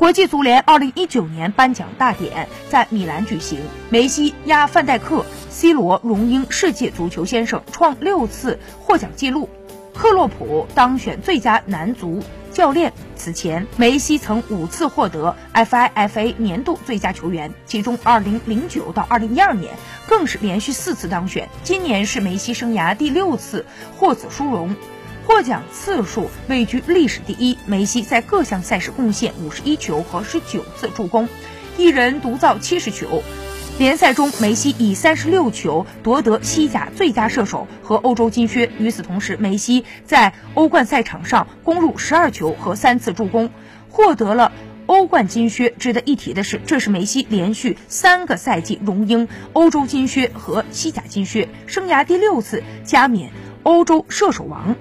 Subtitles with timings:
[0.00, 3.60] 国际足联2019年颁奖大典在米兰举行，
[3.90, 9.50] 梅西压范戴克，C 罗荣膺世界足球先生，创六次获奖纪录。
[9.94, 12.94] 克洛普当选最佳男足教练。
[13.14, 19.74] 此前，梅西曾五次获得 FIFA 年度最佳球员，其中2009到2012年
[20.08, 21.46] 更是连续四次当选。
[21.62, 23.66] 今年是梅西生涯第六次
[23.98, 24.74] 获此殊荣。
[25.26, 27.56] 获奖次数位居历史第一。
[27.66, 31.28] 梅西在各项赛事贡献五十一球和十九次助攻，
[31.78, 33.22] 一人独造七十球。
[33.78, 38.70] 联赛中，梅西以三十六球夺得西甲最佳射手和欧洲金靴。
[38.78, 43.50] 与此同时，梅西在欧冠赛场上攻入十二球和三次助攻，
[43.88, 44.52] 获得了
[44.84, 45.70] 欧冠金靴。
[45.70, 54.76] 值得一提的是，这是梅西连续三个赛季荣膺欧洲金靴和西甲金靴，生涯第六次加冕欧洲射手王。